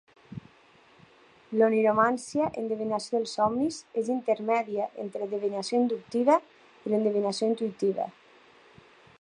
[1.61, 8.13] L'oniromància, endevinació pels somnis, és intermèdia entre l'endevinació inductiva i l'endevinació intuïtiva.